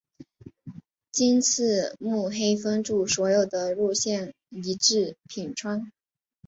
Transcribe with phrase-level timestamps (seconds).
[1.11, 5.91] 今次目黑分驻所的路线移至品川。